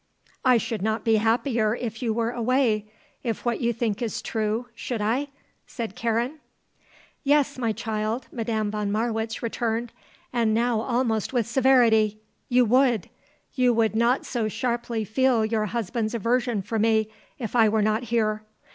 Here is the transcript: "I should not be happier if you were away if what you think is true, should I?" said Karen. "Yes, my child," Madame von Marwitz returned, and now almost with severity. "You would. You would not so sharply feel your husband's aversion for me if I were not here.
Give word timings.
"I 0.43 0.57
should 0.57 0.81
not 0.81 1.05
be 1.05 1.17
happier 1.17 1.75
if 1.75 2.01
you 2.01 2.11
were 2.11 2.31
away 2.31 2.87
if 3.21 3.45
what 3.45 3.61
you 3.61 3.71
think 3.71 4.01
is 4.01 4.23
true, 4.23 4.67
should 4.73 4.99
I?" 4.99 5.27
said 5.67 5.95
Karen. 5.95 6.39
"Yes, 7.23 7.59
my 7.59 7.71
child," 7.71 8.27
Madame 8.31 8.71
von 8.71 8.91
Marwitz 8.91 9.43
returned, 9.43 9.93
and 10.33 10.55
now 10.55 10.79
almost 10.81 11.33
with 11.33 11.45
severity. 11.45 12.17
"You 12.49 12.65
would. 12.65 13.11
You 13.53 13.75
would 13.75 13.95
not 13.95 14.25
so 14.25 14.47
sharply 14.47 15.05
feel 15.05 15.45
your 15.45 15.65
husband's 15.67 16.15
aversion 16.15 16.63
for 16.63 16.79
me 16.79 17.11
if 17.37 17.55
I 17.55 17.69
were 17.69 17.83
not 17.83 18.05
here. 18.05 18.41